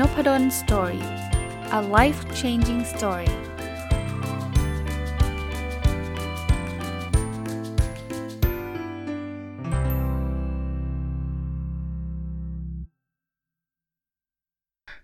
[0.00, 1.04] n o p ด d o สตอรี่
[1.78, 3.30] a life changing story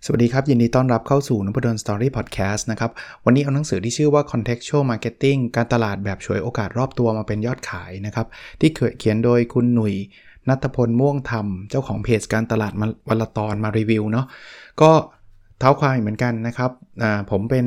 [0.05, 2.91] สวัสดีครับ ยินดีต้อนรับเข้าสู่นพดล story พอดแคสต์นะครับ
[3.25, 8.27] วันนี้เอาหนังสือที่ชื่อว่า contextual marketing การตลาดแบบฉวยโอกาสรอบตัวมาเป็นยอดขายนะครับ
[8.61, 9.95] ที่เขียนโดยคุณหนุ่ย
[10.49, 12.73] นัทพลม่วงธรรม เจ้าของเพจการตลาด
[13.09, 14.27] วันละตอนมารีวิวเนาะ
[14.81, 14.91] ก็
[15.59, 16.71] เท้าความเหมือนกันนะครับ
[17.31, 17.67] ผมเป็น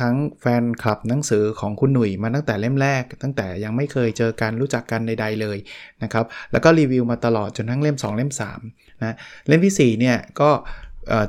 [0.00, 5.58] ทั้งแฟนคลับหนังสือของคุณหนุ่ยมาตั้งแต่เล่มแรก ตั้งแต่ยังไม่เคยเจอกันรู้จักกันใด ๆเลย
[6.02, 8.32] นะครับแล้วก็รีวิวมาตลอดจนทั้งเล่ม 2 เล่ม
[8.66, 9.16] 3นะ
[9.48, 10.50] เล่มที่4เนี่ยก็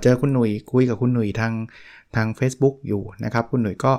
[0.03, 1.53] เจอคุณหนุ่ยคุยกับคุณหนุ่ยทาง
[2.15, 3.93] ทาง Facebook อยู่นะครับคุณหนุ่ยก็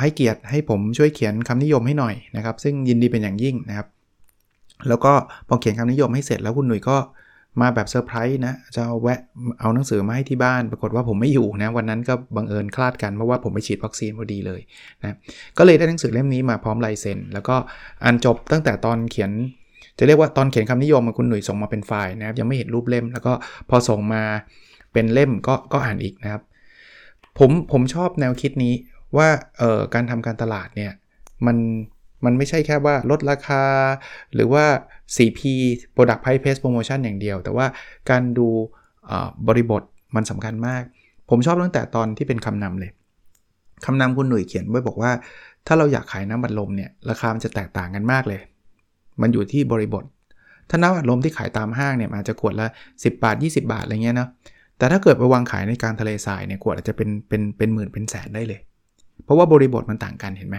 [0.00, 3.86] ให้เกียรติให้ผมช่วยเขียนคำนิยมให้หน่อยนะครับซึ่งยินดีเป็นอย่างยิ่งนะครับ
[4.88, 5.12] แล้วก็
[5.48, 6.96] พอเขียนคำนิยมให้เสร็จแล้วคุณหนุ่ยก็
[7.60, 9.20] มาแบบเซอร์ไพรส์นะจะเอาแวะ
[9.60, 14.60] เอาหนังสือมาให้ที่บ้าน ปรากฏว่าผมไม่อยู่นะวันนั้นก็บังเอิญคลาดกันเพราะว่าผมไปฉีดวัคซีนพอดีเลย
[15.02, 15.16] นะ
[15.58, 17.56] ก็เลยได้หนังสือเล่มนี้มาพร้อมลายเซ็นแล้วก็
[18.04, 19.30] อ่านจบตั้งแต่ตอนเขียน
[19.98, 23.32] จะเรียกว่าตอนเขียนคำนิยมคุณหนุ่ยส่งมาเป็นไฟล์นะครับยังไม่เห็นรูปเล่ม แล้วก็
[23.68, 24.22] พอส่งมา
[24.92, 26.42] เป็นเล่มก็ก็อ่านอีกนะครับ
[27.38, 28.74] ผมผมชอบแนวคิดนี้
[29.16, 30.92] ว่าเอ่อการทำการตลาดเนี่ย
[31.46, 31.56] มัน
[32.24, 33.62] มันไม่ใช่แค่ว่าลดราคา
[34.34, 34.64] หรือว่า
[35.16, 35.40] 4P
[35.94, 37.66] Product Price Pace Promotion อย่างเดียว แต่ว่า
[38.10, 38.48] การดู
[39.48, 39.82] บริบท
[40.16, 40.82] มันสำคัญมาก
[41.30, 42.90] ผมชอบตั้งแต่ตอนที่เป็นคำนำเลย
[43.84, 45.12] คำนำคุณหนุ่ยเขียนไว้บอกว่า
[45.66, 48.40] ถ้าเราอยากขายน้ำบัดลมเนี่ยราคามันจะแตกต่างกันมากเลย
[49.20, 50.04] มันอยู่ที่บริบท
[50.70, 54.28] ถ้าน้ำบัดลมที่ขายตามห้างเนี่ยอาจจะขวดละ 10 บาท 20 บาทอะไรเงี้ยนะ
[54.78, 58.60] แต่ถ้าเกิดไปวางขายในกลางทะเลทรายเนี่ยขวดอาจจะเป็นเป็นเป็นหมื่นเป็นแสนได้เลย
[59.24, 60.56] เพราะว่าบริบทมันต่างกันเห็นไหม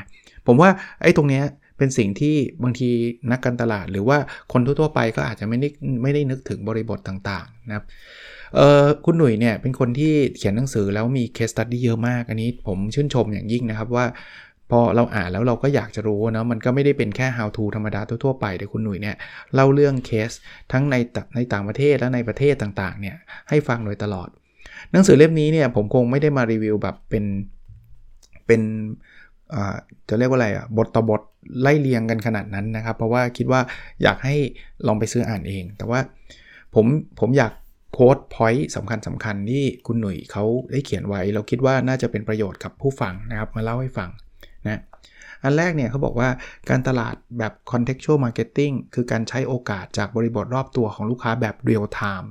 [0.47, 0.69] ผมว่า
[1.03, 1.43] ไอ้ตรงเนี้ย
[1.77, 2.89] เป็นสิ่งที่บางที
[3.31, 4.17] นักการตลาด หรือว่า
[4.53, 5.69] คนทั่วๆไปก็อาจจะไม่ได้
[6.03, 7.85] ไม่ได้นึกถึงบริบทต่างๆนะครับ
[9.05, 14.05] คุณหนุ่ยเนี่ยเป็นคนที่เขียนหนังสือแล้วมี case study เยอะมาก อันนี้ผมชื่นชมอย่างยิ่งนะครับว่า
[14.71, 19.15] พอเราอ่านแล้วเราก็อยากจะรู้นะมันก็ไม่ได้เป็นแค่ how to ธรรมดาทั่วๆไปแต่คุณหนุ่ยเนี่ย
[19.53, 20.31] เล่าเรื่องเคส
[20.71, 20.95] ทั้งใน
[21.35, 23.15] ในต่างประเทศและในประเทศต่างๆเนี่ย
[23.49, 24.29] ให้ฟังโดยตลอด
[24.91, 27.23] หนังสือเล่มนี้เนี่ยผมคงไม่ได้มารีวิวแบบเป็น
[28.45, 28.61] เป็น
[30.09, 31.21] จะเรียกว่าอะไรอะบทต่อบท
[31.61, 33.61] ไล่เรียงกันขนาดนั้นนะครับ เพราะว่าคิดว่า
[34.03, 34.35] อยากให้
[34.87, 35.99] ลองไปซื้ออ่านเอง แต่ว่า
[36.75, 36.85] ผม
[37.19, 37.51] ผมอยาก
[37.93, 44.09] โค้ดพอยต์สำคัญสำคัญที่คุณหนุ่ยเขาได้เขียนไว้ เราคิดว่าน่าจะเป็นประโยชน์กับผู้ฟังนะครับ มาเล่าให้ฟัง
[44.65, 44.81] นะ
[45.43, 46.29] อันแรกเนี่ยเขาบอกว่า
[46.69, 52.27] การตลาดแบบ contextual marketing คือการใช้โอกาสจากบริบทรอบตัวของลูกค้าแบบ real time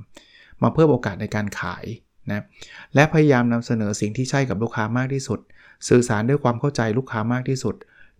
[0.63, 1.85] มาเพิ่มโอกาสในการขาย
[2.31, 2.41] นะ
[2.95, 5.39] และพยายามนำเสนอสิ่งที่ใช่กับลูกค้ามากที่สุด
[5.89, 7.75] สื่อสารด้วยความเข้าใจลูกค้ามากที่สุด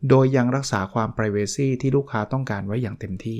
[0.10, 3.40] โดยยังรักษาความ p r i เวซีที่ลูกค้าต้องการไว้อย่างเต็มที่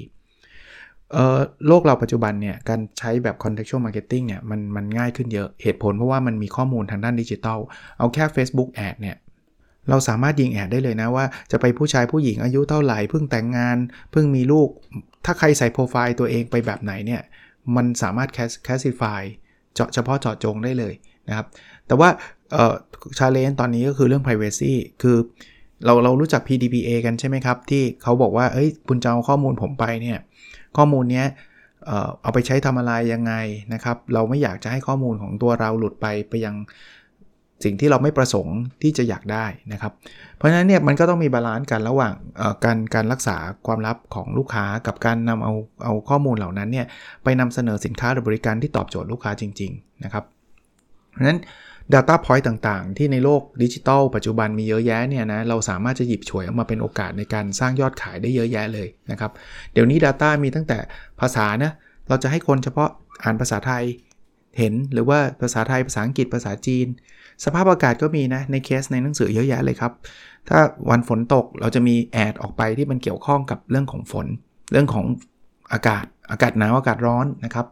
[1.68, 7.60] โลกเราปัจจุบันเนี่ยการใช้แบบ contextual marketing เนี่ยมันมันง่ายขึ้นเยอะเหตุผลเพราะว่ามันมีข้อมูลทางด้านดิจิทัล
[7.98, 9.18] เอาแค่ Facebook Ad เนี่ย
[9.90, 13.78] เราสามารถยิงแอดได้เลยนะว่าจะไปผู้ชายผู้หญิงอายุเท่าไหร่เพิ่งแต่งงาน
[14.12, 14.70] เพิ่งมีลูก
[15.26, 17.22] ถ้าใครใส่โปรไฟล์ตัวเองไปแบบไหนเนี่ย
[17.76, 18.30] มันสามารถ
[18.64, 19.22] แคสซิฟาย
[19.74, 20.94] เจาะเฉพาะเจาะจงได้เลย
[21.30, 21.46] นะครับ
[21.88, 22.10] แต่ว่า
[23.18, 25.18] ชาเลนจ์ตอนนี้ก็คือเรื่อง Privacy คือ
[25.86, 30.20] เราเรารู้จัก PDPA กันใช่ไหมครับ ที่เขาบอกว่า เอ้ย คุณจะเอาข้อมูลผมไปเนี่ย
[30.78, 31.28] ข้อมูลเนี้ย
[32.22, 33.34] เอาไปใช้ทำอะไรยังไง
[33.74, 36.56] นะครับ เราไม่อยากจะให้ข้อมูลของตัวเราหลุดไปไปยัง
[37.64, 39.94] สิ่งที่เราไม่ประสงค์ที่จะอยากได้นะครับ
[40.38, 42.14] เพราะฉะนั้นเนี่ยมันก็ต้องมี balance กันระหว่าง
[42.66, 43.38] การการรักษา
[43.68, 45.54] ความลับของลูกค้ากับการนำเอา
[45.84, 46.88] เอาข้อมูลเหล่านั้นเนี่ย
[47.24, 50.24] ไปนำเสนอสินค้าหรือบริการที่ตอบโจทย์ลูกค้าจริง ๆ นะครับ
[51.12, 51.40] เพราะฉะนั้น
[51.94, 59.32] Data Point ต่างๆ ที่ในโลกดิจิทัลปัจจุบันมีเยอะแยะเนี่ยนะเราสามารถจะหยิบฉวยออกมาเป็นโอกาสในการสร้างยอดขายได้เยอะแยะเลยนะครับ
[59.74, 60.78] เดี๋ยวนี้ Data มีตั้งแต่
[61.22, 61.72] ภาษานะ
[62.08, 62.90] เราจะให้คนเฉพาะ
[63.24, 63.84] อ่านภาษาไทย
[64.58, 66.88] เห็นหรือว่าภาษาไทยภาษาอังกฤษภาษาจีน
[67.46, 69.92] สภาพอากาศก็มีนะ ในเคสในหนังสือเยอะแยะเลยครับ
[70.50, 74.28] ถ้าวันฝนตกเราจะมีแอดออกไปที่มันเกี่ยวข้องกับเรื่องของฝน
[74.72, 75.06] เรื่องของ
[75.74, 77.66] อากาศ อากาศหนาวอากาศร้อนนะครับ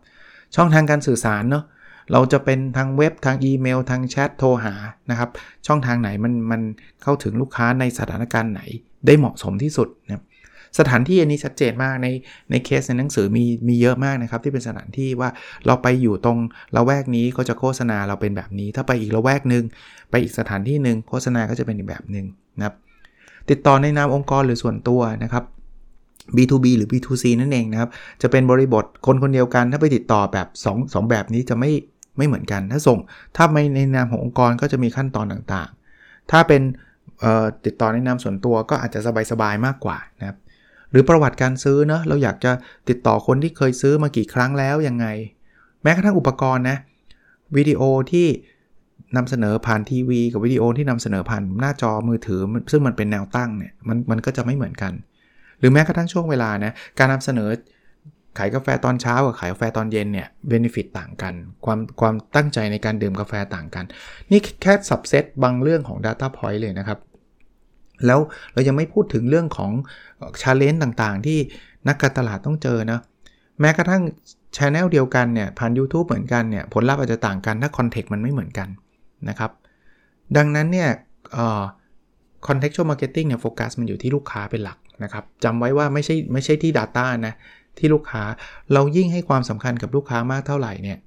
[0.56, 1.64] ช่องทางการสื่อสารเนาะ
[2.12, 4.74] เราจะเป็นทางเว็บทางอีเมล ทางแชทโทรหา
[5.10, 5.30] นะครับ
[5.68, 6.62] ช่องทางไหนมันมัน
[7.04, 8.62] เข้าถึงลูกค้าในสถานการณ์ไหน
[9.06, 10.24] ได้เหมาะสมที่สุดนะ
[10.80, 12.08] สถานที่อันนี้ชัดเจนมากใน
[12.52, 15.30] ในเคสในหนังสือมีมีเยอะมากนะครับ ที่เป็นสถานที่ว่า
[15.66, 16.38] เราไปอยู่ตรง
[16.76, 19.64] ละแวกนี้ก็จะโฆษณาเราเป็นแบบนี้ ถ้าไปอีกละแวกหนึ่ง
[20.12, 22.26] ไปอีกสถานที่หนึ่งโฆษณาก็จะเป็นอีกแบบหนึ่ง
[22.58, 22.76] นะครับ
[23.50, 25.44] ติดต่อในนามองค์กรหรือส่วนตัวนะครับ
[26.36, 27.90] B2B หรือ B2C นั่นเองนะครับ
[28.22, 31.72] จะเป็นบริบทคนคนเดียวกันถ้าไปติดต่อแบบ2 2แบบนี้จะไม่
[32.18, 33.00] ไม่เหมือนกัน ถ้าส่ง
[33.36, 36.62] ถ้าไม่ในนามขององค์กรก็จะมีขั้นตอนต่างๆ ถ้าเป็น
[37.66, 39.00] ติดต่อในนามส่วนตัวก็อาจจะ
[39.32, 40.38] สบายๆมากกว่านะครับ
[40.92, 42.52] หรือประวัติการซื้อเนะเราอยากจะ
[42.90, 45.06] ติดต่อคนที่เคยซื้อมากี่ครั้งแล้วยังไง
[45.84, 46.78] แม้กระทั่งอุปกรณ์นะ
[47.58, 48.28] วิดีโอที่
[49.18, 52.42] นำเสนอผ่านทีวี กับวิดีโอที่นำเสนอผ่านหน้าจอมือถือ
[52.72, 54.94] ซึ่งมันเป็นแนวตั้งเนี่ยมันมันก็จะไม่เหมือนกัน
[55.60, 57.50] หรือแม้กระทั่งช่วงเวลานะการนำเสนอ
[58.38, 61.34] ขายกาแฟตอนเช้ากับขายกาแฟตอนเย็นเนี่ยเบนฟิตต่างกัน
[61.66, 63.86] ความความตั้งใจในการดื่มกาแฟต่างกัน
[64.32, 67.00] นี่แค่สับเซตบางเรื่องของ Data Point เลยนะครับ
[68.08, 68.20] แล้ว
[68.54, 69.72] เรายังไม่พูดถึงเรื่องของ
[70.42, 71.38] challenge ต่างๆ ที่
[71.88, 73.00] นักการตลาดต้องเจอนะ
[73.60, 74.02] แม้กระทั่ง
[74.58, 78.68] ช anel เดียวกันเนี่ยผ่าน YouTube เหมือนกันเนี่ยผลลัพธ์อาจจะต่างกันถ้า context มันไม่เหมือนกัน
[79.30, 79.52] นะครับ
[80.38, 80.90] ดังนั้นเนี่ย
[82.48, 87.34] contextual marketing เนี่ยโฟกัสมันอยู่ที่ลูกค้าเป็นหลักนะครับจำไว้ว่าไม่ใช่ไม่ใช่ที่ Data นะ
[87.78, 88.24] ที่ลูกค้า
[88.74, 90.98] เรายิ่งให้ความสำคัญกับลูกค้ามากเท่าไหร่เนี่ย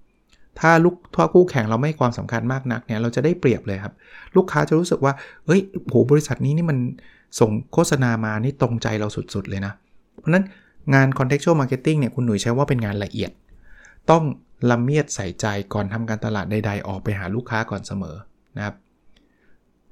[0.61, 3.95] ถ้าลูกทั่วคู่แข่งเราไม่ให้ความสำคัญมากนักเนี่ยเราจะได้เปรียบเลยครับ
[4.37, 5.13] ลูกค้าจะรู้สึกว่า
[5.47, 5.61] เฮ้ย
[5.91, 6.79] โหบริษัทนี้นี่มัน
[7.41, 9.73] ส่งโฆษณามานี่ตรงใจเราสุดๆเลยนะ
[10.19, 10.45] เพราะนั้น
[10.95, 13.31] งาน contextual marketing เนี่ยคุณหนุ่ยใช้ว่าเป็นงานละเอียด
[14.11, 14.25] ต้อง
[14.71, 18.17] ละเมียดใส่ใจก่อนทำการตลาดใด ๆ ออกไปหาลูกค้าก่อนเสมอ
[18.57, 18.75] นะครับ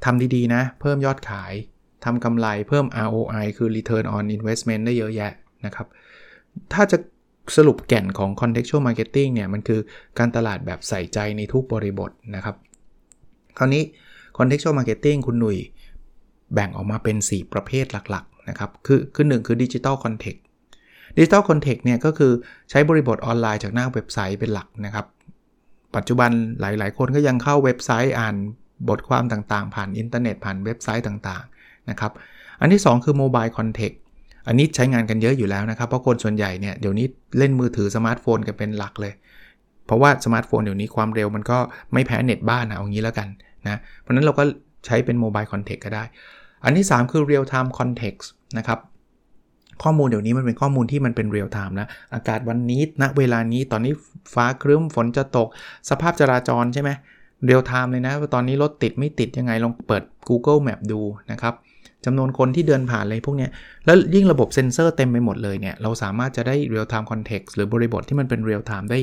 [0.05, 1.53] ทำดีๆนะ เพิ่มยอดขาย
[2.05, 5.33] ทำกำไรเพิ่ม ROI คือ return on investment ได้เยอะแยะ
[5.67, 5.87] นะครับ
[6.73, 6.99] ถ้าจะ
[7.57, 9.81] สรุปแก่นของ contextual marketing เนี่ยมันคือ
[10.19, 12.57] การตลาดแบบใส่ใจในทุกบริบทนะครับ
[13.59, 13.83] คราวนี้
[14.39, 15.59] contextual marketing คุณหนุ่ย
[16.55, 20.41] แบ่งออกมาเป็น 4 ประเภทหลักๆนะครับ คือคือหนึ่งคือ digital context
[21.17, 22.33] digital context เนี่ยก็คือ
[22.71, 25.07] ใช้บริบทออนไลน์จากหน้าเว็บไซต์เป็นหลักนะครับ
[25.97, 26.31] ปัจจุบัน
[26.61, 28.37] หลายๆ คนก็ยังเข้าเว็บไซต์อ่าน
[28.89, 32.13] บทความต่างๆ ผ่านอินเทอร์เน็ตผ่านเว็บไซต์ต่างๆนะครับ
[32.61, 33.99] อันที่ 2 คือ mobile context
[34.47, 37.07] อันนี้ใช้งานกันเยอะอยู่แล้วนะครับ เพราะคนส่วนใหญ่เนี่ยเดี๋ยวนี้
[37.39, 39.13] เล่นมือถือสมาร์ทโฟนกันเป็นหลักเลย
[39.87, 41.59] เพราะว่าสมาร์ทโฟนเดี๋ยวนี้ความเร็วมันก็
[41.93, 43.29] ไม่แพ้เน็ตบ้านนะเอางี้แล้วกัน
[43.69, 44.45] นะเพราะนั้นเราก็
[44.87, 46.05] ใช้เป็น mobile context ก็ได้
[46.65, 48.27] อันที่ 3 คือ real time context
[48.59, 48.79] นะครับ
[49.83, 53.93] ข้อมูลเดี๋ยวนี้มันเป็นข้อมูลที่มันเป็นเรียลไทม์นะ อากาศวันนี้ณนะเวลานี้ตอนนี้
[54.35, 55.49] ฟ้าครึ้มฝนจะตก
[55.91, 56.91] สภาพจราจรใช่ไหม
[57.45, 61.01] เรียลไทม์เลยนะ ตอนนี้รถติดไม่ติดยังไงลองเปิด Google Map ดู
[61.33, 61.55] นะครับ
[62.07, 63.49] จำนวนคนที่เดินผ่านอะไรพวกนี้
[63.85, 69.01] แล้วยิ่งระบบเซ็นเซอร์เต็มไปหมดเลยเนี่ย เราสามารถจะได้ real time context หรือบริบทที่มันเป็น real time ได้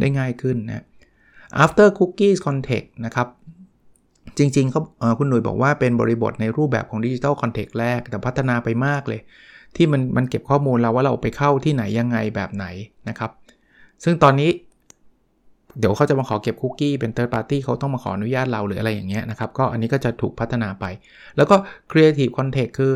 [0.00, 0.84] ได้ง่ายขึ้นนะ
[1.64, 3.28] after cookies context นะครับ
[4.38, 4.82] จริงๆเขา
[5.18, 9.20] คุณหนุ่ยบอกว่าเป็นบริบทในรูปแบบของ digital context แรก แต่พัฒนาไปมากเลย
[9.76, 12.66] ที่มันมันเก็บข้อมูลเราว่าเราไปเข้าที่ไหนยังไงแบบไหน
[13.08, 13.30] นะครับ
[14.04, 14.50] ซึ่งตอนนี้
[15.78, 20.84] เดี๋ยวเขาจะมาขอเก็บคุกกี้เป็น third party เขาต้องมาขออนุญาตเราหรืออะไรอย่างเงี้ยนะครับ ก็อันนี้ก็จะถูกพัฒนาไป
[21.36, 21.56] แล้วก็
[21.90, 22.92] creative context คือ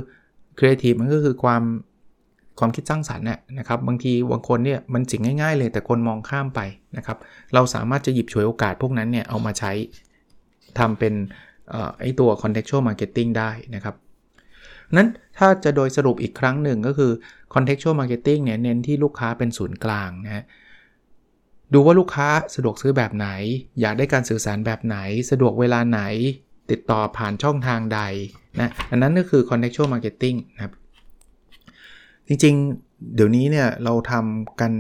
[0.59, 1.63] creative มันก็คือความ
[2.59, 3.27] ความคิดสร้างสรรค์
[3.59, 6.61] นะครับ บางทีบางคนเนี่ยมันสิ่งง่ายๆเลยแต่คนมองข้ามไป
[6.97, 7.19] นะครับ
[7.55, 9.73] เราสามารถจะหยิบฉวยโอกาสพวกนั้นเนี่ยเอามาใช้
[10.79, 11.15] ทำเป็น
[12.01, 13.95] ไอตัว contextual marketing ได้นะครับ
[14.97, 15.09] นั้น
[15.39, 17.13] ถ้าจะโดยสรุปอีกครั้งหนึ่งก็คือ
[17.55, 20.45] contextual marketing เนี่ยเน้นที่ลูกค้าเป็นศูนย์กลางนะ
[21.73, 23.29] ดูว่าลูกค้าสะดวกซื้อแบบไหน
[23.81, 24.97] อยากได้การสื่อสารแบบไหน
[25.31, 26.01] สะดวกเวลาไหน
[26.71, 28.01] ติดต่อผ่านช่องทางใด
[28.61, 30.73] นะอันนั้นก็คือ contextual marketing นะครับ
[32.27, 34.73] จริงๆ เดี๋ยวนี้เนี่ยเราทำกัน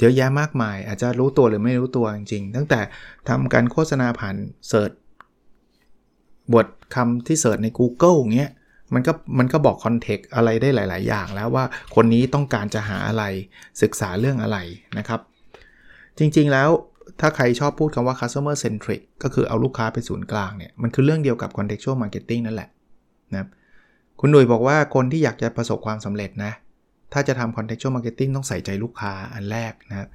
[0.00, 2.80] เยอะแยะมากมาย อาจจะรู้ตัวหรือไม่รู้ตัวจริงๆ ตั้งแต่
[3.28, 4.36] ทำการโฆษณาผ่าน
[4.68, 4.92] เสิร์ช
[6.54, 8.52] บทคำที่เสิร์ชใน Google เงี้ย
[8.94, 11.64] มันก็มันก็บอกคอนเทกต์อะไรได้หลาย ๆ อย่างแล้วว่า
[11.94, 13.24] คนนี้ต้องการจะหาอะไร
[13.82, 14.58] ศึกษาเรื่องอะไร
[14.98, 15.20] นะครับ
[16.18, 16.70] จริง ๆ แล้ว
[17.20, 22.68] ถ้าใครชอบพูดคำว่า customer centric ก็คือเอาลูกค้าไปศูนย์กลางเนี่ย มันคือเรื่องเดียวกับ contextual marketing นั่นแหละ
[23.32, 23.48] นะครับ
[24.20, 26.52] คุณหนุ่ยบอกว่าคนที่อยากจะประสบความสำเร็จนะ
[27.12, 30.08] ถ้าจะทำ contextual marketing ต้องใส่ใจลูกค้าอันแรกนะครับ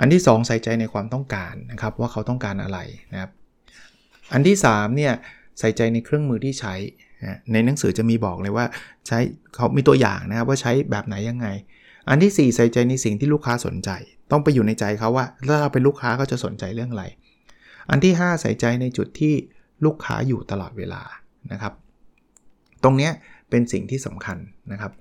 [0.00, 2.78] อันที่ 2 ใส่ใจในความต้องการนะครับ ว่าเขาต้องการอะไร
[3.12, 3.30] นะครับ
[4.32, 5.12] อันที่3เนี่ย
[5.58, 6.74] ใส่ใจในเครื่องมือที่ใช้
[7.52, 8.66] ในหนังสือจะมีบอกเลยว่า
[9.06, 9.18] ใช้
[9.54, 11.46] เขามีตัวอย่างนะครับว่าใช้แบบไหนยังไง
[12.08, 13.90] อันที่ 4 ใส่ใจในสิ่งที่ลูกค้าสนใจ
[14.30, 17.04] ต้องไปอยู่ในใจเขาว่าถ้าเราเป็นลูกค้าก็จะสนใจเรื่องอะไร
[17.90, 19.34] อันที่ 5 ใส่ใจในจุดที่
[19.84, 21.02] ลูกค้าอยู่ตลอดเวลา
[21.52, 21.72] นะครับ
[22.82, 23.10] ตรงนี้
[23.50, 24.38] เป็นสิ่งที่สำคัญ
[24.72, 24.92] นะครับ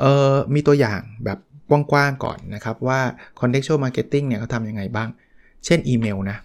[0.00, 1.38] เอ่อมีตัวอย่างแบบ
[1.70, 3.00] กว้างๆก่อนนะครับว่า
[3.40, 5.08] contextual marketing เนี่ยเขาทำยังไงบ้าง
[5.64, 6.38] เช่นอีเมลนะ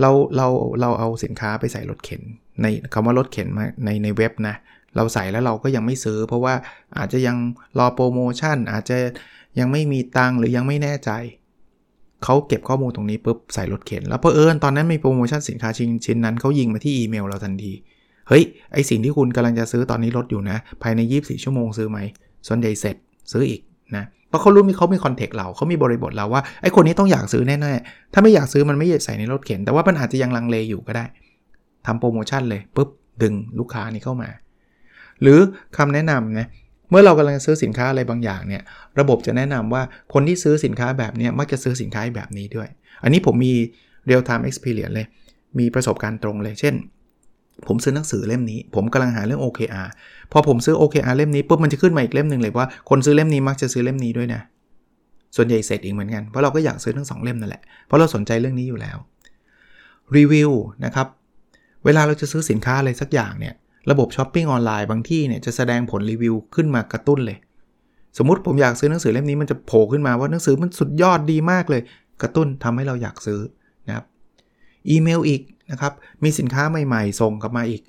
[0.00, 0.48] เราเรา
[0.80, 2.22] เราเอาสินค้าไปใส่รถเข็น
[2.62, 4.54] ในคำว่ารถเข็นมาในในเว็บนะ
[4.96, 6.54] เราใส่แล้วเราก็ยังไม่ซื้อ เพราะว่า
[6.98, 7.36] อาจจะยัง
[7.78, 8.98] รอโปรโมชั่นอาจจะ
[9.58, 11.10] ยังไม่มีตังหรือยังไม่แน่ใจ
[12.24, 17.72] เขาเก็บข้อมูลตรงนี้ปุ๊บใส่รถเข็น แล้วเพอเอิญตอนนั้นมีโปรโมชั่นสินค้าชิ้นชิ้นนั้นเขายิงมาที่อีเมลเราทันที
[18.28, 21.98] เฮ้ย ไอสิ่งที่คุณกำลังจะซื้อตอนนี้ลดอยู่นะ ภายใน 24 ชั่วโมงซื้อไหม
[22.46, 22.96] ส่วนใหญ่เสร็จ
[23.32, 23.60] ซื้ออีก
[23.96, 31.04] นะเพราะเขารู้มีเขามีคอนเทกต์เราเขามีบริบทเราว่าไอคนนี้ต้องอยากซื้อแน่ๆ ถ้าไม่อยากซื้อมันไม่ใส่ในรถเข็น แต่ว่ามันอาจจะยังลังเลอยู่ก็ได้
[31.86, 32.88] ทำโปรโมชั่นเลยปุ๊บ
[33.22, 34.28] ดึงลูกค้านี้เข้ามา
[35.22, 35.38] หรือ
[35.76, 36.48] คำแนะนำนะ
[36.90, 38.62] เมื่อเรากำลังซื้อสินค้าอะไรบางอย่างเนี่ย
[39.00, 42.68] ระบบจะแนะนำว่าคนที่ซื้อสินค้าแบบนี้มักจะซื้อสินค้าแบบนี้ด้วย
[43.02, 43.54] อันนี้ผมมี
[44.08, 45.06] real time experience เลย
[45.58, 46.74] มีประสบการณ์ตรงเลย เช่น
[47.66, 49.88] ผมซื้อหนังสือเล่มนี้ ผมกำลังหาเรื่อง OKR
[50.32, 54.40] พอผมซื้อ OKR เล่มนี้ปุ๊บมันจะขึ้นมาอีกเล่มหนึ่งเลยว่าคนซื้อเล่มนี้มักจะซื้อเล่มนี้ด้วยนะ
[55.36, 58.96] ส่วนใหญ่เสร็จอีกเหมือนกัน เพราะเราก็อยากซื้อทั้งสองเล่มนั่นแหละ เพราะเราสนใจเรื่องนี้อยู่แล้ว
[60.16, 60.50] รีวิว
[60.84, 61.06] นะครับ
[61.84, 63.54] เวลาเราจะซื้อสินค้าอะไรสักอย่างเนี่ย
[63.90, 67.38] ระบบช้อปปิ้งออนไลน์บางที่เนี่ยจะแสดงผลรีวิวขึ้นมากระตุ้นเลย
[68.18, 71.82] สมมติผมอยากซื้อหนังสือเล่มนี้มันจะโผล่ขึ้นมาว่าหนังสือมันสุดยอดดีมากเลย
[72.22, 73.40] กระตุ้นทำให้เราอยากซื้อ
[73.86, 74.04] นะครับ
[74.90, 75.40] อีเมลอีก
[75.70, 75.92] นะครับ
[76.24, 77.82] มีสินค้าใหม่ๆ ส่งกลับมาอีก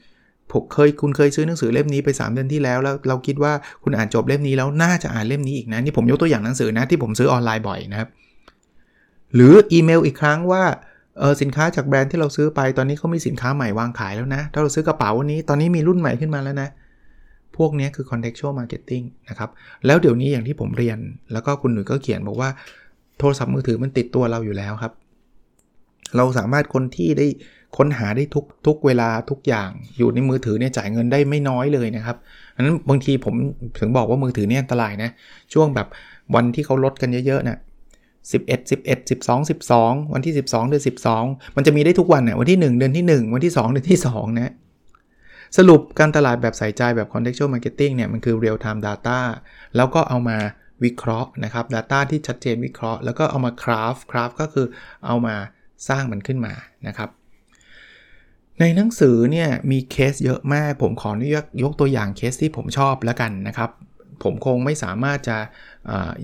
[0.51, 3.53] ผมเคยคุณเคยซื้อหนังสือเล่มนี้ไป3เดือนที่แล้วแล้วเราคิดว่า
[3.83, 8.09] คุณอ่านจบเล่มนี้แล้วน่าจะอ่านเล่มนี้อีกนะนี่ผมยกตัวอย่างหนังสือนะที่ผมซื้อออนไลน์บ่อยนะครับ
[9.35, 10.63] หรืออีเมลอีกครั้งว่า
[11.19, 16.69] เออสินค้าจากแบรนด์ที่เราซื้อไปตอนนี้เขามีสินค้าใหม่วางขายแล้วนะ ถ้าเราซื้อกระเป๋าวันนี้ตอนนี้มีรุ่นใหม่ขึ้นมาแล้วนะ
[17.57, 19.49] พวกนี้คือ contextual marketing นะครับ
[19.85, 20.97] แล้วเดี๋ยวนี้อย่างที่ผมเรียน
[21.31, 22.49] แล้วก็คุณหนุ่ยก็เขียนบอกว่า
[23.19, 24.93] โทรศัพท์มือถือมันติดตัวเราอยู่แล้วครับ
[26.17, 27.27] เราสามารถคนที่ได้
[27.77, 32.17] ค้นหาได้ทุกทุกเวลาทุกอย่างอยู่ในมือถือเนี่ยจ่ายเงินได้ไม่น้อยเลยนะครับ
[32.55, 33.35] อันนั้นบางทีผม
[33.79, 35.09] ถึงบอกว่ามือถือเนี่ยอันตรายนะ
[35.53, 35.88] ช่วงแบบ
[36.35, 37.57] วันที่เขาลดกันเยอะๆนะ่ะ
[38.23, 40.83] 11 11 12 12 วันที่ 12 เดือน
[41.17, 44.53] 12 มันจะมีได้ทุกวันเนี่ยวันที่ 1 เดือนที่ 1 วันที่ 2 เดือนที่ 2 นะ
[45.57, 49.19] สรุปการตลาดแบบใส่ใจแบบ contextual marketing เนี่ย มันคือ real time data
[49.75, 50.38] แล้วก็เอามา
[50.83, 54.67] วิเคราะห์นะครับ data ที่ชัดเจนวิเคราะห์ แล้วก็เอามา craft craft ก็คือ
[55.05, 55.35] เอามา
[55.89, 56.53] สร้างมันขึ้นมา
[56.88, 57.09] นะครับ
[58.59, 63.69] ในหนังสือเนี่ยมีเคสเยอะมาก ผมขออนุญาตยกตัวอย่างเคสที่ผมชอบแล้วกันนะครับ
[64.23, 65.38] ผมคงไม่สามารถจะ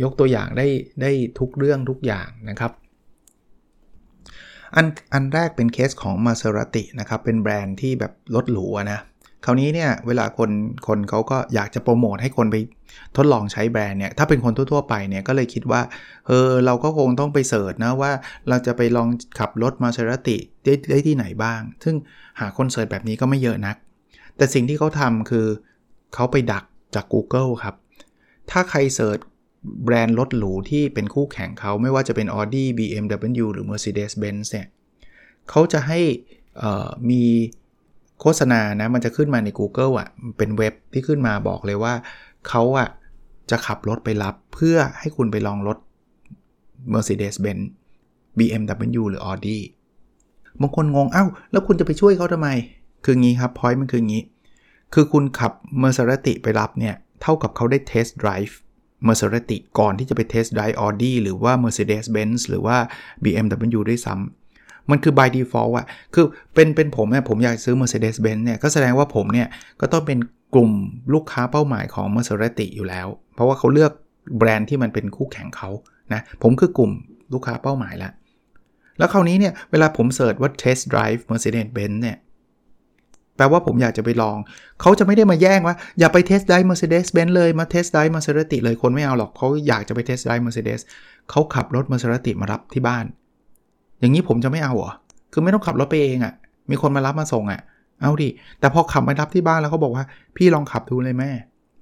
[0.03, 0.67] ยกตัวอย่างได้
[1.01, 2.71] ได้ทุกเรื่องทุกอย่างนะครับ
[4.75, 8.99] อันอันแรกเป็นเคสของ Maserati นะครับ เป็นแบรนด์ที่แบบรถหรูนะ
[9.45, 10.51] คราวนี้เนี่ยเวลาคน
[10.87, 12.55] คนเขาก็อยากจะโปรโมทให้คนไป
[13.15, 15.81] ทดลองใช้แบรนด์เนี่ยถ้าเป็นคนทั่วๆไปเนี่ยก็เลยคิดว่า
[16.27, 18.11] เออเราก็คงต้องไปเสิร์ชนะว่า
[18.49, 19.09] เราจะไปลอง
[19.39, 21.95] ขับรถมาเซราติได้ได้ที่ไหนบ้าง ซึ่ง
[22.39, 23.75] หาคนเสิร์ชแบบนี้ก็ไม่เยอะนัก
[24.37, 25.47] แต่สิ่งที่เขาทำคือ
[26.15, 26.63] เขาไปดัก
[26.95, 27.75] จาก Google ครับ
[28.51, 29.19] ถ้าใครเสิร์ช
[29.83, 34.67] แบรนด์รถหรูที่เป็นคู่แข่งเขาไม่ว่าจะเป็น Audi BMW หรือ Mercedes-Benz เนี่ย
[35.49, 35.99] เขาจะให้
[37.09, 37.23] มี
[38.21, 41.93] โฆษณานะมันจะขึ้นมาใน Google อะเป็นเว็บที่ขึ้นมาบอกเลยว่า
[42.47, 42.89] เขาอะ
[43.49, 45.77] จะขับรถไปรับเพื่อให้คุณไปลองรถ
[46.93, 47.63] Mercedes-Benz
[48.37, 49.59] BMW หรือ Audi
[50.61, 52.49] บางคนงงเอา้า แล้วคุณจะไปช่วยเขาทำไม
[53.05, 54.23] คืองี้ครับพอยต์มันคืองี้
[54.93, 55.51] คือคุณขับ
[55.83, 58.53] Maserati ไปรับเนี่ย เท่ากับเขาได้ test drive
[59.07, 62.77] Maserati ก่อนที่จะไป test drive Audi หรือว่า Mercedes-Benz หรือว่า
[63.23, 69.47] BMW ด้วยซ้ำมันคือ by default อะคือเป็นเป็นผมเนี่ยผมอยากซื้อ Mercedes-Benz เนี่ยก็แสดงว่าผมเนี่ย
[69.81, 70.19] ก็ต้องเป็น
[70.55, 70.71] กลุ่ม
[71.13, 73.91] ลูกค้าเป้าหมายของ Maserati อยู่แล้ว เพราะว่าเขาเลือก
[74.37, 75.69] แบรนด์ที่มันเป็นคู่แข่งเขา
[76.13, 76.91] นะผมคือกลุ่ม
[77.33, 78.11] ลูกค้าเป้าหมายล้ว
[78.97, 82.17] แล้วคราวนี้เนี่ยเวลาผมเสิร์ชว่า test drive Mercedes-Benz เนี่ย
[83.37, 84.37] แปลว่าผมอยากจะไปลอง
[84.81, 90.81] เขาจะไม่ได้มาแย่งว่า อย่าไป test drive Mercedes-Benz เลยมา test drive Maserati เลยคนไม่เอาหรอกเขาอยากจะไป test drive Mercedes
[91.29, 93.05] เขาขับรถ Maserati มารับที่บ้าน
[93.99, 94.91] อย่างนี้ผมจะไม่เอาเหรอ
[95.31, 96.33] คือไม่ต้องขับรถไปเองอะ่ะ
[96.69, 97.61] มีคนมารับมาส่งอะ่ะ
[98.01, 100.05] เอาดิ แต่พอขับมารับที่บ้านแล้วเขาบอกว่า
[100.37, 101.31] พี่ลองขับดูเลยแม่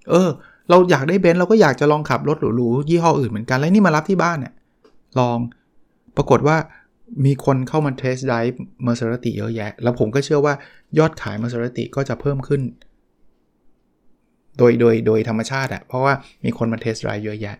[0.09, 0.29] เออ
[0.69, 4.53] เราอยากได้เบนซ์เราก็อยากจะลองขับรถหรูๆยี่ห้ออื่นเหมือนกันแล้วนี่มารับที่บ้านเนี่ย
[5.19, 5.37] ลอง
[6.17, 6.57] ปรากฏว่า
[7.25, 10.53] มีคนเข้ามา test drive Mercedes เยอะแยะ แล้วผมก็เชื่อว่า
[10.99, 12.61] ยอดขายเมอร์เซอร์ติก็จะเพิ่มขึ้น
[14.57, 16.13] โดยโดยโดยธรรมชาติอะเพราะว่า
[16.45, 17.55] มีคนมา test drive เยอะแยะ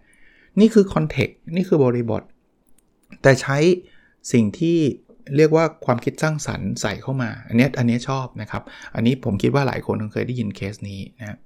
[0.60, 2.24] นี่คือ context นี่คือบริบท
[3.22, 3.58] แต่ใช้
[4.32, 4.78] สิ่งที่
[5.36, 8.64] เรียกว่าความคิดสร้างสรรค์ใส่เข้ามา อันนี้อันนี้ชอบนะครับ
[8.96, 11.38] อันนี้ผมคิดว่าหลายคนคงเคยได้ยินเคสนี้นะ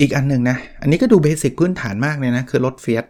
[0.00, 3.04] อีกอันหนึ่งนะ อันนี้ก็ดู basic พื้นฐานมากเลยนะ คือรถเฟียต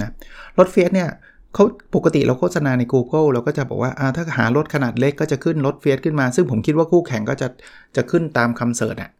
[0.00, 0.10] นะ
[0.58, 1.08] รถเฟียตเนี่ย
[1.54, 7.48] เขาปกติเราโฆษณาใน Google เราก็จะบอกว่าถ้าหารถขนาดเล็กก็จะขึ้นรถเฟียตขึ้นมา ซึ่งผมคิดว่าคู่แข่งก็จะ
[7.96, 9.10] จะขึ้นตามคำ search อะ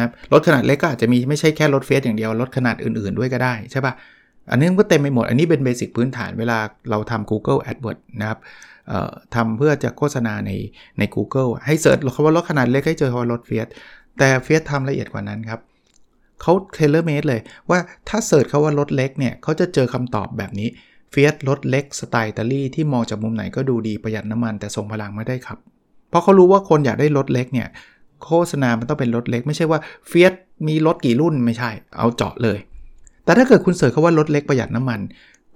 [0.00, 3.94] นะรถขนาดเล็กก็อาจจะมีไม่ใช่แค่รถเฟียตอย่างเดียว รถขนาดอื่นๆด้วยก็ได้ใช่ปะ่ะ
[4.50, 6.58] อันนี้ก็เต็มไปหมด อันนี้เป็น basic พื้นฐานเวลา
[6.90, 8.38] เราทำ Google AdWords นะครับ
[9.34, 10.50] ทำเพื่อจะโฆษณาใน
[10.98, 13.66] ใน Google ให้ search คำว่ารถขนาดเล็กให้เจอคำว่ารถ Fiat
[14.18, 15.60] แต่ Fiat ทำละเอียดกว่านั้นครับ
[16.42, 20.68] เขา tailor-made เลยว่าถ้า search คำว่ารถเล็กเนี่ยเขาจะเจอคำตอบแบบนี้
[21.16, 25.58] Fiat รถเล็กสไตล์อิตาลีที่มองจากมุมไหนก็ดูดีประหยัดน้ำมันแต่ทรงพลังไม่ได้ครับ
[26.08, 27.68] เพราะเขารู้ว่าคนอยากได้รถเล็กเนี่ย
[28.24, 30.32] โฆษณา มันต้องเป็นรถเล็ก ไม่ใช่ว่า Fiat
[30.68, 32.58] มีรถกี่รุ่นไม่ใช่ เอาเจาะเลย
[33.24, 35.00] แต่ถ้าเกิดคุณ search คำว่ารถเล็กประหยัดน้ำมัน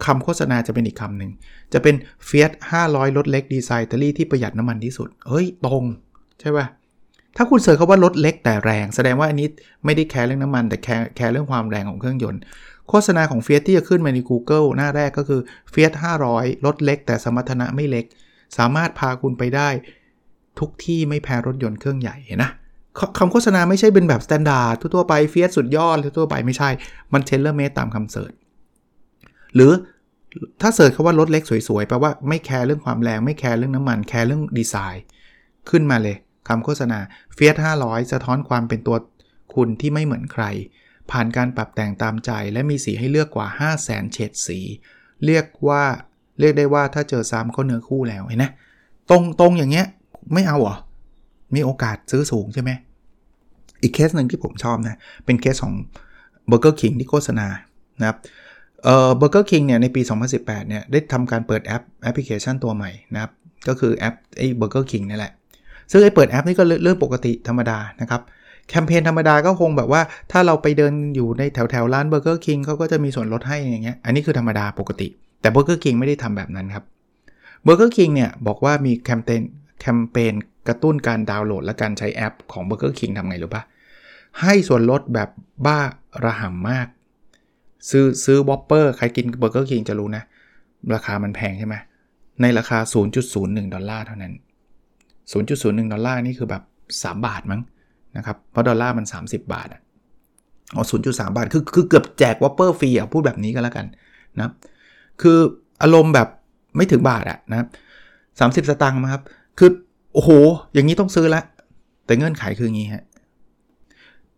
[0.05, 1.31] คำโฆษณาจะเป็นอีกคำหนึ่ง
[1.73, 1.95] จะเป็น
[2.29, 2.53] Fiat
[2.85, 5.85] 500 รถเล็กดีไซน์อิตาลีที่ประหยัดน้ำมันที่สุดเฮ้ยตรง
[6.41, 6.67] ใช่ป่ะ
[7.37, 9.49] ถ้าคุณ search คำว่ารถเล็กแต่แรง แสดงว่าอันนี้
[9.85, 12.41] ไม่ได้แคร์เรื่องน้ำมัน แต่แคร์แคร์เรื่องความแรงของเครื่องยนต์
[12.89, 15.41] โฆษณาของ Fiat ที่จะขึ้นมาใน Google หน้าแรกก็คือ
[15.73, 15.95] Fiat
[16.29, 18.05] 500 รถเล็ก แต่สมรรถนะไม่เล็ก
[18.59, 19.69] สามารถพาคุณไปได้
[20.59, 22.51] ทุกที่ไม่แพ้รถยนต์เครื่องใหญ่นะ
[23.19, 26.69] คำโฆษณาไม่ใช่เป็นแบบ standard ทั่วไป Fiat สุดยอดทั่วไปไม่ใช่
[27.13, 28.33] มัน tailor-made ตามคำ search
[29.55, 29.73] หรือ
[30.61, 35.05] ถ้า search คำว่ารถเล็กสวยๆแปลว่าไม่แคร์เรื่องความแรง ไม่แคร์เรื่องน้ำมัน แคร์เรื่องดีไซน์
[35.71, 36.17] ขึ้นมาเลย
[36.49, 36.99] คำโฆษณา
[37.35, 38.97] Fiat 500 สะท้อนความเป็นตัว
[39.55, 40.45] คุณที่ไม่เหมือนใคร
[41.11, 44.59] ผ่านการปรับแต่งตามใจและมีสีให้เลือกกว่า 5 0 0แสนเฉดสี
[45.27, 45.83] เรียกว่า
[46.41, 48.47] เรียกได้ว่าถ้าเจอซ้ำก็เนื้อคู่แล้วเห็นไหม
[49.11, 49.87] ตรงตรงอย่างเงี้ย
[50.33, 50.77] ไม่เอาเหรอ
[51.55, 52.71] มีโอกาสซื้อสูงใช่ไหม
[53.83, 55.75] อีกเคสหนึ่งที่ผมชอบนะ เป็นเคสของ
[56.51, 57.47] Burger King ที่โฆษณา
[58.01, 58.19] นะครับ
[58.85, 60.01] เอ่อ Burger King เนี่ยในปี
[60.35, 63.33] 2018 เนี่ยได้ทำการเปิดแอปแอปพลิเคชันตัวใหม่นะครับ
[63.69, 65.33] ก็คือแอปไอ้ Burger King นี่แหละ
[65.91, 68.23] ซึ่งไอ้เปิดแอปนี่ก็เรื่องปกติธรรมดานะครับ
[68.69, 75.09] แคมเปญธรรมดาก็คงแบบว่าถ้าเราไปเดินอยู่ในแถวแถวร้าน Burger King เขาก็จะมีส่วนลดให้อย่างเงี้ยอันนี้คือธรรมดาปกติ
[75.41, 76.85] แต่ Burger King ไม่ได้ทำแบบนั้นครับ
[77.67, 79.43] Burger King เนี่ยบอกว่ามีแคมเปญ
[79.81, 80.35] แคมเปญ
[80.69, 83.63] กระตุ้นการดาวน์โหลด และการใช้แอปของ Burger King ทำไงรู้ปะ
[84.41, 85.29] ให้ส่วนลดแบบ
[85.67, 85.79] บ้า
[86.25, 86.87] ระห่ำมาก
[87.91, 90.23] ซื้อซื้อ Whopper ใครกิน Burger King จะรู้นะ
[90.95, 91.75] ราคามันแพงใช่ไหม
[92.43, 92.79] ในราคา
[93.27, 94.35] 0.01 ดอลลาร์เท่านั้น
[95.33, 97.61] 0.01 ดอลลาร์นี่คือแบบ 3 บาทมั้ง
[98.19, 99.69] นะครับ เพราะดอลลาร์มัน 30 บาท
[100.75, 103.87] อ๋อ0.3บาท คือคือเกือบแจก Whopper ฟรีอะพูดแบบนี้ก็แล้วกัน
[104.39, 104.53] นะ
[105.23, 105.39] คือ
[105.83, 106.29] อารมณ์แบบ
[106.77, 107.69] ไม่ถึงบาทอะนะครับ
[108.65, 109.23] 30สตางค์นะครับ
[109.59, 109.71] คือ
[110.13, 110.31] โอ้โห
[110.73, 111.43] อย่างนี้ต้องซื้อละ
[112.07, 113.05] แต่เงื่อนไขคืองี้ฮะ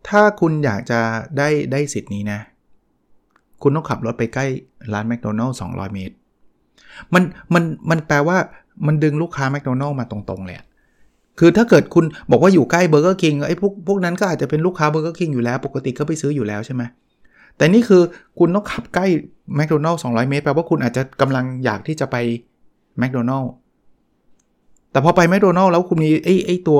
[0.07, 0.99] ถ้าคุณอยากจะ
[1.37, 2.39] ได้ได้สิทธิ์นี้นะ
[3.61, 4.45] คุณต้องขับรถไปใกล้
[4.93, 6.15] ร้านแมคโดนัลล์200เมตร
[7.13, 7.23] มัน
[7.53, 8.37] มันมันแปลว่า
[8.87, 10.57] มันดึงลูกค้าแมคโดนัลล์มาตรงๆเลย
[11.39, 16.83] คือถ้าเกิดคุณบอกว่าอยู่ใกล้ Burger King ไอ้พวกพวกนั้นก็อาจจะเป็นลูกค้า Burger King อยู่แล้ว ปกติก็ไปซื้ออยู่แล้วใช่ไหม
[17.57, 18.01] แต่นี่คือ
[18.39, 19.05] คุณต้องขับใกล้
[19.55, 22.15] แมคโดนัลล์200เมตรแปลว่าคุณอาจจะกำลังอยากที่จะไป
[22.99, 23.51] แมคโดนัลล์
[24.91, 26.79] แต่พอไปแมคโดนัลล์แล้วคุณมีไอ้ไอ้ตัว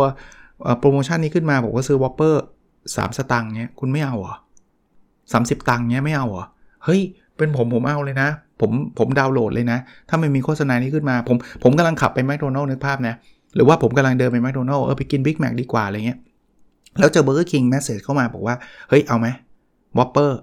[0.79, 2.43] โปรโมชั่นนี้ขึ้นมาบอกว่าซื้อ Whopper
[2.79, 4.35] 3สตังค์เนี้ยคุณไม่เอาเหรอ
[5.33, 6.45] สามสิบตังค์เนี้ยไม่เอาเหรอ
[6.85, 7.01] เฮ้ย
[7.37, 8.29] เป็นผมผมเอาเลยนะ
[8.61, 9.77] ผมผมดาวน์โหลดเลยนะ
[10.09, 13.15] ถ้าไม่มีโฆษณานี้ขึ้นมา ผมผมกำลังขับไปแมคโดนัลล์นึกภาพนะ
[13.55, 16.19] หรือว่าผมกำลังเดินไปแมคโดนัลล์เออไปกิน Big Mac ดีกว่าอะไรเงี้ย
[16.99, 18.55] แล้วเจอ Burger King message เข้ามาบอกว่า
[18.89, 19.27] เฮ้ย เอาไหม
[19.97, 20.39] Whopper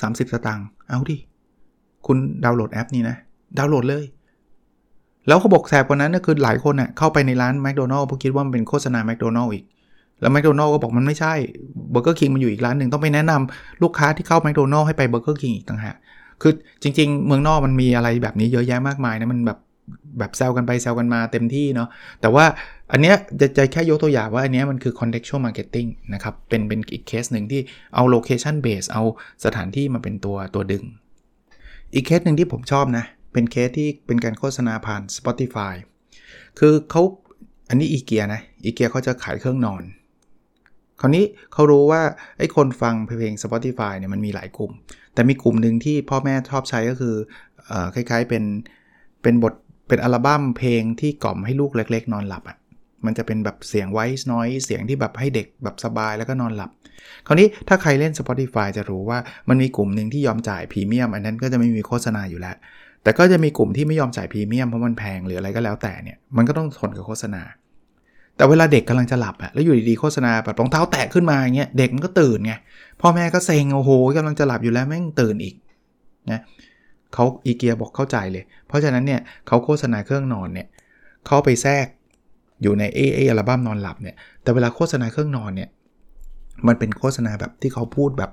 [0.00, 1.16] สามสิบสตังค์เอาดิ
[2.06, 3.16] คุณดาวน์โหลดแอปนี้นะ
[3.58, 4.04] ดาวน์โหลดเลย
[5.26, 9.64] แล้วเขาบอกแสบกว่านั้นก็คือหลายคนเนี่ยเข้าไปในร้านแมคโดนัลล์เพราะคิดว่ามันเป็นโฆษณาแมคโดนัลล์อีก
[10.20, 11.32] แล้วแมคโดนัลล์ก็บอกมันไม่ใช่
[11.90, 15.96] Burger King มันอยู่อีกร้านหนึ่งต้องไปแนะนำลูกค้าที่เข้าแมคโดนัลล์ให้ไป Burger King อีกต่างหาก
[16.42, 19.58] คือจริง ๆ เมืองนอกมันมีอะไรแบบนี้เยอะแยะมากมายนะมันแบบ
[20.18, 21.88] แบบแซวกันไปแซวกันมาเต็มที่เนาะ
[22.20, 22.44] แต่ว่า
[22.92, 27.60] อันเนี้ยจะจะแค่ยกตัวอย่างว่าอันเนี้ยมันคือ contextual marketing นะครับ เป็นเป็นอีกเคสหนึ่งที่
[27.94, 29.02] เอา location base เอา
[29.44, 30.84] สถานที่มาเป็นตัวตัวดึง
[31.94, 35.74] อีกเคสหนึ่งที่ผมชอบนะ เป็นเคสที่เป็นการโฆษณาผ่าน Spotify
[36.58, 37.02] คือเขา
[37.68, 39.82] อันนี้อีเกียนะอีเกียเขาจะขายเครื่องนอน
[41.00, 42.02] คราวนี้เขารู้ว่า
[42.38, 44.72] ไอ้คนฟังเพลง Spotify เนี่ยมันมีหลายกลุ่ม
[45.14, 47.14] แต่มีกลุ่มหนึ่งที่พ่อแม่ชอบใช้ก็คือ
[47.70, 48.44] อคล้ายๆเป็น
[49.22, 49.54] เป็นบท
[49.88, 52.58] เป็นอัลบั้มเพลงที่กล่อมให้ลูกเล็ก ๆ นอนหลับอะ่ะ
[53.06, 56.70] มันจะเป็นแบบเสียงไวส์น้อยเสียงที่แบบให้เด็กแบบสบายแล้วก็นอนหลับ
[57.26, 62.56] คราวนี้ถ้าใครเล่น Spotify จะรู้ว่ามันมีกลุ่มหนึ่งที่ยอมจ่ายพรีเมียมอันนั้นก็จะไม่มีโฆษณาอยู่แล้ว
[63.02, 67.42] แต่ก็จะมีกลุ่มที่ไม่ยอมจ่ายพรีเมียมเพราะมันแพงหรืออะไรก็แล้วแต่เนี่ยมันก็ต้องทนกับโฆษณา
[68.36, 72.52] แต่เวลาเด็กกำลังจะหลับอะแล้วอยู่ดีๆโฆษณาแบบรองเท้าแตะขึ้นมาอย่างเงี้ยเด็กมันก็ตื่นไง
[73.00, 75.54] พ่อแม่ก็เซ็งโอ้โหกำลังจะหลับอยู่แล้วแม่งตื่นอีก
[76.30, 76.40] นะ
[77.14, 80.66] เขาอีเกียบอกเข้าใจเลย เพราะฉะนั้นเนี่ยเขาโฆษณาเครื่องนอนเนี่ย
[81.26, 81.86] เขาไปแทรก
[82.62, 85.68] อยู่ในเอเออัลบั้มนอนหลับเนี่ย แต่เวลาโฆษณาเครื่องนอนเนี่ย
[86.66, 88.30] มันเป็นโฆษณาแบบที่เขาพูดแบบ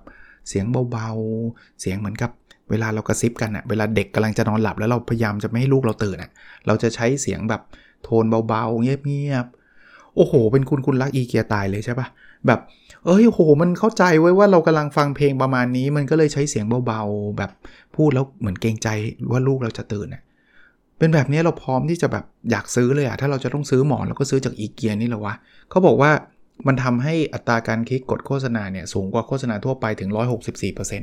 [0.50, 2.32] เสียงเบาๆ เสียงเหมือนกับ
[2.70, 6.32] เวลาเรากระซิบกันอะเวลาเด็กกำลังจะนอนหลับแล้วเราพยายามจะไม่ให้ลูกเราตื่นอะ
[6.68, 7.62] เราจะใช้เสียงแบบ
[8.04, 9.46] โทนเบาๆ เงียบ
[10.16, 12.08] โอ้โห เป็นคุณคุณรักอีเกียตายเลยใช่ปะ
[12.48, 12.60] แบบ
[13.06, 17.52] เอ้ยโหมันเข้าใจไว้ว่าเรากำลังฟังเพลงประมาณนี้ มันก็เลยใช้เสียงเบาๆ แบบ
[17.96, 18.88] พูดแล้วเหมือนเกรงใจ
[19.32, 20.22] ว่าลูกเราจะตื่นเน่ย
[21.00, 25.36] เป็นแบบนี้เราพร้อมที่จะแบบอยากซื้อเลยอะถ้าเราจะต้องซื้อหมอนเราก็ซื้อจากอีเกียนี่แหละวะ
[25.70, 26.12] เขาบอกว่า
[26.68, 30.10] มันทำให้อัตราการคลิกกดโฆษณาเนี่ยสูงกว่าโฆษณาทั่วไปถึง
[30.54, 31.00] 164%เ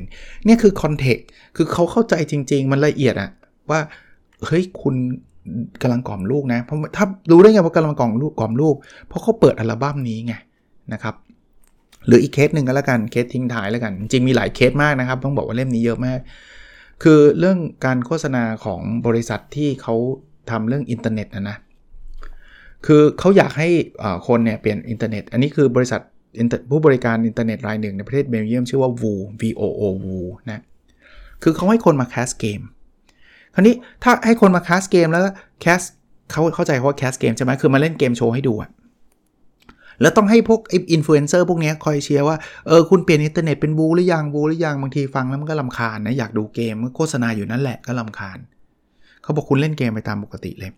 [0.47, 3.29] นี่ยคือคอนเทกต์คือเขาเข้าใจจริง ๆ มันละเอียดอะ
[3.69, 3.79] ว่า
[4.45, 4.95] เฮ้ยคุณ
[5.81, 8.75] กำลังกล่อมลูกนะเพราะถ้ารู้ได้ไงว่ากำลังกล่อมลูกกล่อมลูก
[9.07, 10.33] เพราะเขาเปิดอัลบั้มนี้ไง
[10.93, 11.15] นะครับ
[12.07, 16.19] หรืออีกเคสหนึ่งก็แล้วกันเคสทิ้งท้ายแล้วกัน จริงมีหลายเคสมากนะครับ ต้องบอกว่าเล่มนี้เยอะมาก
[17.03, 19.95] คือเรื่องการโฆษณาของบริษัทที่เขา
[20.49, 21.57] ทำเรื่องอินเทอร์เน็ตนะนะ
[22.85, 23.69] คือเขาอยากให้
[24.27, 26.01] คนเนี่ยเปลี่ยนอินเทอร์เน็ต อันนี้คือบริษัท
[26.71, 30.19] ผู้ให้บริการอินเทอร์เน็ตรายหนึ่งในประเทศเบลเยียมชื่อว่า VOO V O O VOO
[30.51, 30.61] นะ
[31.43, 32.61] คือเขาให้คนมา cast เกม
[33.53, 35.23] คราวนี้ถ้าให้คนมา cast เกมแล้ว
[35.61, 35.79] cast
[36.31, 38.69] เขาเข้าใจว่า cast เกมใช่ไหมคือมาเล่นเกมโชว์ให้ดูอะ
[40.01, 42.37] แล้วต้องให้พวกอินฟลูเอนเซอร์พวกนี้คอยเชียร์ว่า
[42.67, 48.37] เออ คุณเปลี่ยนอินเทอร์เน็ตเป็น VOO หรือยัง VOO หรือยังบางทีฟังแล้วมันก็รำคาญนะ อยากดูเกมโฆษณาอยู่นั่นแหละก็รำคาญ
[49.23, 50.71] เขาบอกคุณเล่นเกมไปตามปกติเลย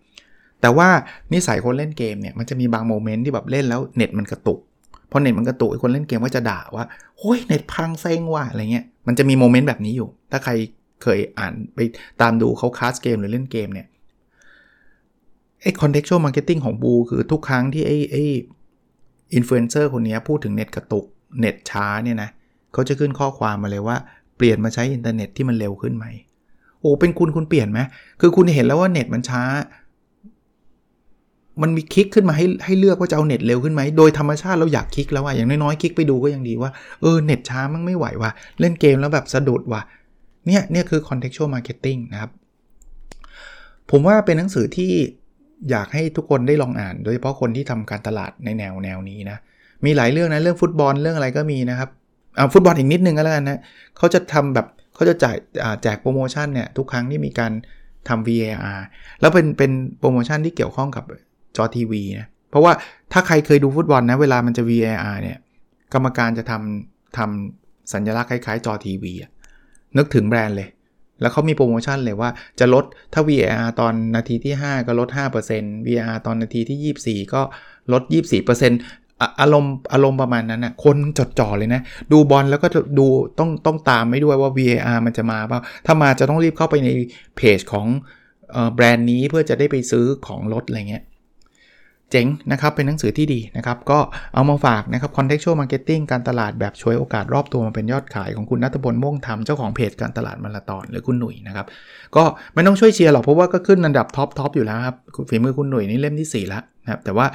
[0.60, 0.88] แต่ว่า
[1.32, 4.58] นิสัยคนเล่นเกมเนี่ยมันจะมีบาง moment ที่แบบเล่นแล้วเน็ตมันกระตุก
[5.10, 6.84] พอเน็ตมันกระตุกคนเล่นเกมก็จะด่าว่า
[7.18, 10.52] โอ้ยเน็ตพังเซ็งว่ะอะไรเงี้ยมันจะมี moment แบบนี้อยู่ ถ้าใคร
[11.02, 11.78] เคยอ่านไป
[12.20, 13.86] ตามดูเขา cast เกมหรือเล่นเกมเนี่ย
[15.62, 18.24] ไอ้ contextual marketing ของ VOO คือทุกครั้งที่ไอ้ไอ้
[19.34, 21.04] อินฟลูเอนเซอร์คนนี้พูดถึงเน็ตกระตุก
[21.40, 22.30] เน็ตช้าเนี่ยนะ
[22.72, 23.96] เขาจะขึ้นข้อความมาเลยว่า
[24.36, 26.06] เปลี่ยนมาใช้อินเทอร์เน็ตที่มันเร็วขึ้นไหม
[26.80, 27.80] โอ้เป็นคุณคุณเปลี่ยนไหม
[28.20, 29.42] คือคุณเห็นแล้วว่าเน็ตมันช้า
[31.62, 36.70] มันมีคลิกขึ้นมาให้ให้เลือกว่าจะเอาเน็ตเร็วขึ้นไหมโดยธรรมชาติเราอยากคลิกแล้วว่าอย่างน้อยๆคลิกไปดูก็ยังดีว่า
[37.02, 38.30] เออเน็ตช้ามันไม่ไหวว่ะ
[38.60, 39.82] เล่นเกมแล้วแบบสะดุดว่ะ
[40.46, 42.30] เนี่ยเนี่ยคือ contextual marketing นะครับ
[43.90, 44.92] ผมว่าเป็นหนังสือที่
[45.70, 49.38] อยากให้ทุกคนได้ลองอ่าน โดยเฉพาะคนที่ทำการตลาดในแนวแนวนี้นะ
[49.84, 51.90] มีหลายเรื่องนะ เรื่องฟุตบอลเรื่องอะไรก็มีนะครับ
[52.36, 53.60] เอาฟุตบอลอีกนิดนึงก็แล้วกันนะ
[53.96, 55.36] เขาจะทำแบบเขาจะจ่าย
[55.82, 57.52] แจกโปรโมชั่นเนี่ยทุกครั้งที่มีการ
[58.08, 58.80] ทำ VAR
[59.20, 61.04] แล้วเป็นเป็นโปรโมชั่นที่เกี่ยวข้องกับ
[61.56, 62.72] จอทีวีนะเพราะว่า
[63.12, 65.38] ถ้าใครเคยดูฟุตบอลนะเวลามันจะ VAR เนี่ย
[65.94, 69.30] กรรมการจะทำทำสัญลักษณ์คล้ายๆจอทีวีอะ
[69.96, 70.68] นึกถึงแบรนด์เลย
[71.20, 75.08] แล้วเขามีโปรโมชั่นเลยว่าจะลดถ้า VAR ตอนนาทีที่ 5 ก็ลด
[75.48, 77.42] 5% VAR ตอนนาทีที่ 24 ก็
[77.92, 78.02] ลด
[78.52, 81.80] 24%อารมณ์อารมณ์ประมาณนั้นนะคนจดจ่อเลยนะ
[82.12, 83.06] ดูบอลแล้วก็ดู
[83.38, 86.88] ต้องต้องตามไม่ด้วยว่า VAR มันจะมาเปล่า ถ้ามาจะต้องรีบเข้าไปใน
[87.36, 87.86] เพจของ
[88.74, 91.04] แบรนด์นี้เพื่อจะได้ไปซื้อของลดอะไรเงี้ย
[92.12, 93.98] เจ๋งนะครับ เป็นหนังสือที่ดีนะครับ ก็
[94.34, 101.66] เอามาฝากนะครับ contextual marketing การตลาดแบบฉวยโอกาสรอบตัวมาเป็นยอดขายของคุณนัทพลม่วงธรรมเจ้าของเพจการตลาดวันละตอนหรือคุณหนุ่ยนะครับ
[102.16, 104.96] ก็ไม่ต้องช่วยเชียร์หรอกเพราะว่าก็ขึ้นอันดับ top top อยู่แล้วครับ
[105.28, 107.26] ฝีมือคุณหนุ่ยนี่เล่มที่4แล้วนะครับแต่ว่า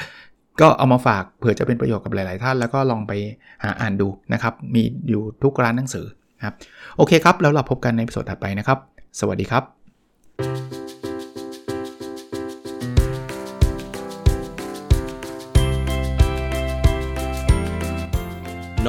[0.62, 3.14] ก็เอามาฝากเผื่อจะเป็นประโยชน์กับหลาย ๆ ท่าน แล้วก็ลองไป
[3.64, 6.06] หาอ่านดูนะครับ มีอยู่ทุกร้านหนังสือ
[6.46, 6.56] ครับ
[6.98, 8.78] โอเคครับแล้วเราพบกันในสดถัดไปนะครับ
[9.20, 9.81] สวัสดีครับ